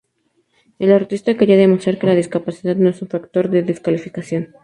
El 0.79 0.93
artista 0.93 1.37
quería 1.37 1.57
demostrar 1.57 1.99
que 1.99 2.07
la 2.07 2.15
discapacidad 2.15 2.75
no 2.75 2.89
es 2.89 3.03
un 3.03 3.07
factor 3.07 3.51
de 3.51 3.61
descalificación. 3.61 4.55